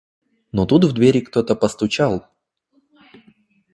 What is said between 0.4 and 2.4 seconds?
Но тут в двери кто-то постучал.